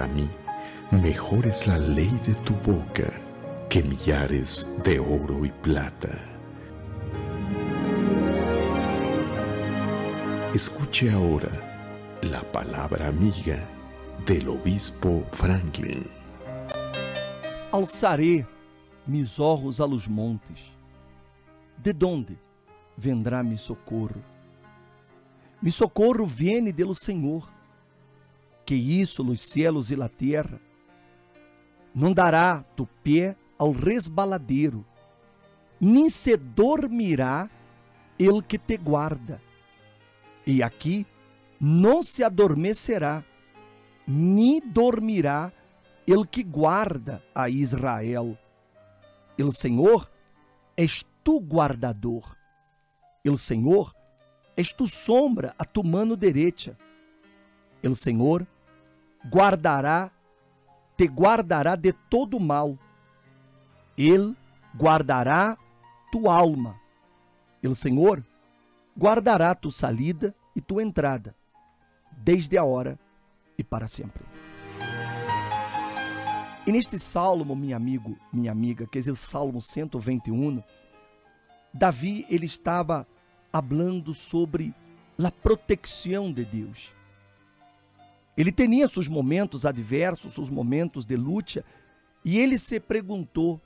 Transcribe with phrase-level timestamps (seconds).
[0.00, 0.30] Para mí,
[0.92, 3.12] mejor es la ley de tu boca
[3.68, 6.08] que millares de oro y plata.
[10.54, 11.50] Escuche ahora
[12.22, 13.58] la palabra amiga
[14.24, 16.06] del obispo Franklin.
[17.70, 18.46] Alçaré
[19.06, 20.60] mis ojos a los montes.
[21.76, 22.38] De donde
[22.96, 24.22] vendrá mi socorro?
[25.60, 27.42] Mi socorro viene do Senhor,
[28.70, 30.60] que isso los cielos e la terra.
[31.92, 34.86] Não dará tu pé ao resbaladeiro,
[35.80, 37.50] nem se dormirá
[38.16, 39.42] el que te guarda.
[40.46, 41.04] E aqui
[41.60, 43.24] não se adormecerá,
[44.06, 45.52] nem dormirá
[46.06, 48.38] el que guarda a Israel.
[49.36, 50.08] El Senhor
[50.76, 52.38] és tu guardador.
[53.24, 53.92] El Senhor
[54.56, 56.78] és tu sombra a tu mano direita.
[57.82, 58.46] El Senhor
[59.28, 60.10] guardará,
[60.96, 62.78] te guardará de todo mal.
[63.96, 64.36] Ele
[64.76, 65.56] guardará
[66.10, 66.78] tu alma.
[67.62, 68.24] El Senhor
[68.96, 71.34] guardará tu salida e tu entrada,
[72.12, 72.98] desde a hora
[73.56, 74.24] e para sempre.
[76.66, 80.62] E neste salmo, meu amigo, minha amiga, que é o Salmo 121,
[81.72, 83.06] Davi ele estava
[83.52, 84.74] hablando sobre
[85.22, 86.92] a proteção de Deus.
[88.40, 91.62] Ele tinha seus momentos adversos, seus momentos de luta,
[92.24, 93.60] e ele se perguntou: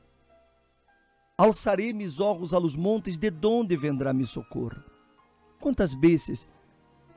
[1.38, 4.82] Alçarei mis olhos aos montes, de onde vendrá meu socorro?
[5.60, 6.48] Quantas vezes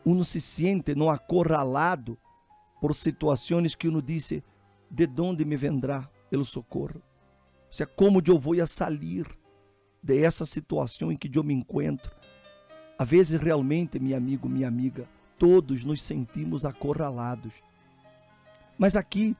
[0.05, 2.15] uno se sente no acorralado
[2.79, 4.43] por situações que uno disse:
[4.87, 7.01] De onde me vendrá o socorro?
[7.71, 9.25] O sea, como eu vou sair
[10.03, 12.15] de essa situação em que eu me encontro?
[12.99, 17.53] Às vezes, realmente, meu amigo, minha amiga, todos nos sentimos acorralados.
[18.77, 19.35] Mas aqui,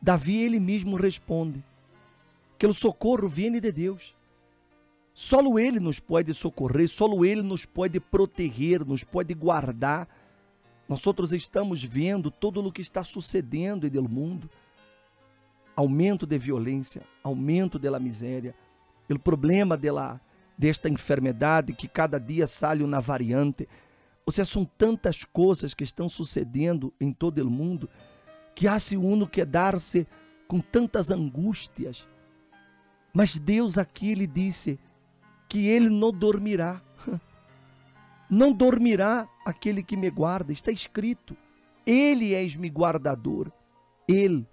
[0.00, 1.64] Davi ele mesmo responde
[2.58, 4.14] que o socorro vem de Deus.
[5.12, 10.06] Só Ele nos pode socorrer, só Ele nos pode proteger, nos pode guardar.
[10.86, 14.50] Nós outros estamos vendo todo o que está sucedendo no mundo.
[15.74, 18.54] Aumento de violência, aumento da miséria,
[19.08, 20.20] o problema dela
[20.56, 23.68] desta enfermidade que cada dia sai uma variante.
[24.26, 27.88] Ou seja, são tantas coisas que estão sucedendo em todo o mundo
[28.56, 30.04] que há-se uno quedar-se
[30.48, 32.08] com tantas angústias.
[33.14, 34.80] Mas Deus aqui lhe disse
[35.48, 36.82] que ele não dormirá.
[38.28, 40.52] Não dormirá aquele que me guarda.
[40.52, 41.36] Está escrito:
[41.86, 43.52] Ele és me guardador.
[44.08, 44.44] Ele.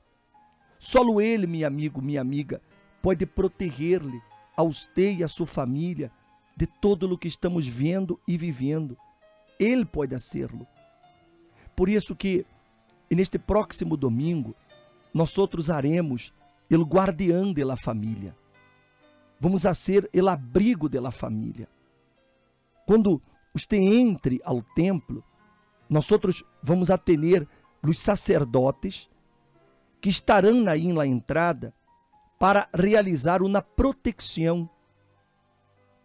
[0.77, 2.61] Solo ele, meu amigo, minha amiga,
[3.01, 4.21] pode proteger-lhe
[4.55, 6.11] a você e a sua família
[6.55, 8.95] de todo o que estamos vendo e vivendo.
[9.59, 10.67] Ele pode hacerlo.
[11.75, 12.45] Por isso que
[13.09, 14.55] neste próximo domingo
[15.13, 16.33] nós outros haremos
[16.71, 18.35] o guardião da família.
[19.39, 21.67] Vamos a ser o abrigo da família.
[22.85, 23.21] Quando
[23.53, 25.23] você entre ao templo,
[25.89, 27.47] nós outros vamos a ter
[27.83, 29.09] os sacerdotes
[30.01, 31.73] que estarão aí na entrada
[32.39, 34.69] para realizar uma proteção,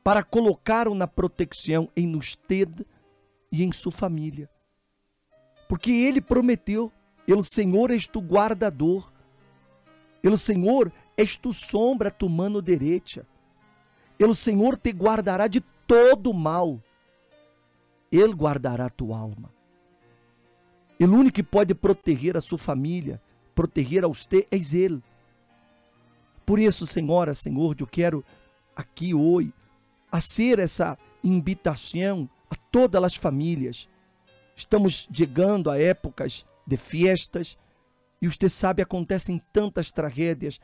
[0.04, 2.84] para colocar uma proteção em usted
[3.50, 4.48] e em sua família.
[5.68, 6.92] Porque ele prometeu,
[7.26, 9.12] ele Senhor és tu guardador,
[10.22, 13.26] ele Senhor és tu sombra tu mano direita,
[14.18, 16.82] ele Senhor te guardará de todo mal,
[18.10, 19.52] ele guardará tua alma.
[20.98, 23.22] Ele único que pode proteger a sua família,
[23.54, 25.02] proteger a você, és ele.
[26.44, 28.24] Por isso, Senhora, Senhor, eu quero
[28.74, 29.52] aqui hoje
[30.10, 33.88] a ser essa invitação a todas as famílias.
[34.56, 37.56] Estamos chegando a épocas de festas
[38.20, 40.60] e você sabe, acontecem tantas tragédias,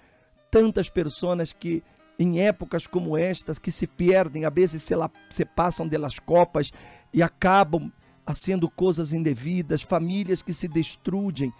[0.50, 1.82] tantas pessoas que
[2.18, 6.70] em épocas como estas que se perdem, às vezes se, lá, se passam delas copas
[7.12, 7.92] e acabam
[8.34, 11.52] sendo coisas indevidas, famílias que se destruem.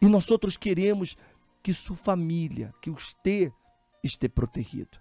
[0.00, 1.16] E nós outros queremos
[1.62, 3.52] que sua família, que você
[4.02, 4.98] esteja protegido.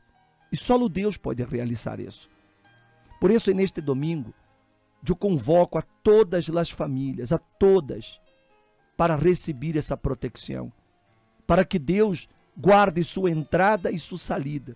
[0.52, 2.30] E só o Deus pode realizar isso.
[3.19, 4.33] Por isso, neste domingo,
[5.07, 8.19] eu convoco a todas as famílias, a todas,
[8.98, 10.71] para receber essa proteção,
[11.48, 12.27] para que Deus
[12.57, 14.75] guarde sua entrada e sua saída.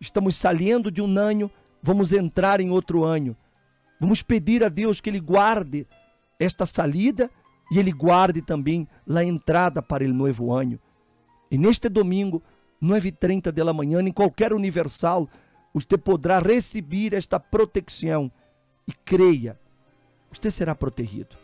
[0.00, 1.50] Estamos saindo de um ano,
[1.82, 3.36] vamos entrar em outro ano.
[4.00, 5.86] Vamos pedir a Deus que Ele guarde
[6.38, 7.30] esta saída
[7.70, 10.78] e Ele guarde também a entrada para o novo ano.
[11.50, 12.42] E neste domingo,
[12.82, 15.28] 9h30 da manhã, em qualquer universal,
[15.74, 18.30] você poderá receber esta proteção.
[18.86, 19.58] E creia,
[20.32, 21.36] você será protegido.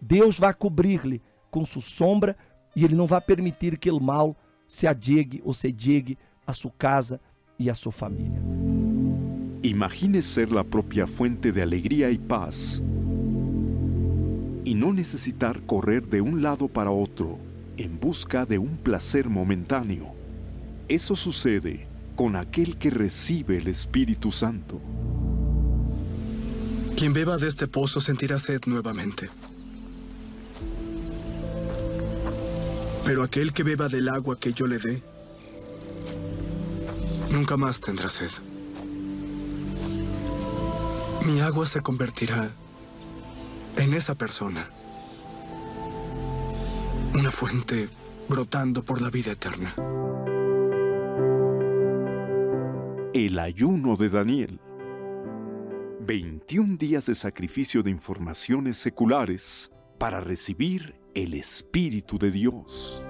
[0.00, 2.36] Deus vai cobrir-lhe com sua sombra
[2.76, 4.36] e ele não vai permitir que o mal
[4.68, 6.16] se adiegue ou se adiegue
[6.46, 7.20] a sua casa
[7.58, 8.40] e a sua família.
[9.62, 12.82] Imagine ser a própria fuente de alegria e paz
[14.64, 17.38] e não necessitar correr de um lado para outro
[17.76, 20.08] em busca de um placer momentâneo.
[20.88, 24.80] Isso sucede com aquele que recebe o Espírito Santo.
[26.96, 29.28] Quien beba de este pozo sentirá sed nuevamente.
[33.04, 35.02] Pero aquel que beba del agua que yo le dé,
[37.30, 38.30] nunca más tendrá sed.
[41.26, 42.50] Mi agua se convertirá
[43.76, 44.68] en esa persona.
[47.14, 47.88] Una fuente
[48.28, 49.74] brotando por la vida eterna.
[53.14, 54.60] El ayuno de Daniel.
[56.00, 59.70] 21 días de sacrificio de informaciones seculares
[60.00, 63.04] para recibir el Espíritu de Dios.